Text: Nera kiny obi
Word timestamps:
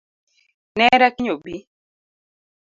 Nera 0.77 1.07
kiny 1.15 1.29
obi 1.33 1.55